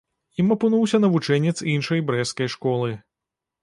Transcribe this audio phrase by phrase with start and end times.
[0.43, 2.91] Ім апынуўся навучэнец іншай брэсцкай школы.